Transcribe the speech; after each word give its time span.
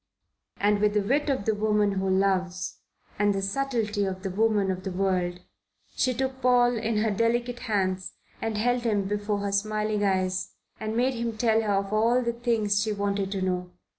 And 0.57 0.79
with 0.79 0.95
the 0.95 1.03
wit 1.03 1.29
of 1.29 1.45
the 1.45 1.53
woman 1.53 1.91
who 1.91 2.09
loves 2.09 2.79
and 3.19 3.35
the 3.35 3.41
subtlety 3.43 4.03
of 4.03 4.23
the 4.23 4.31
woman 4.31 4.71
of 4.71 4.81
the 4.81 4.89
world 4.91 5.41
she 5.95 6.11
took 6.11 6.41
Paul 6.41 6.75
in 6.75 6.97
her 7.03 7.11
delicate 7.11 7.59
hands 7.59 8.13
and 8.41 8.57
held 8.57 8.81
him 8.81 9.07
before 9.07 9.41
her 9.41 9.51
smiling 9.51 10.03
eyes 10.03 10.55
and 10.79 10.97
made 10.97 11.13
him 11.13 11.37
tell 11.37 11.61
her 11.61 11.73
of 11.73 11.93
all 11.93 12.23
the 12.23 12.33
things 12.33 12.81
she 12.81 12.91
wanted 12.91 13.31
to 13.33 13.43
know. 13.43 13.69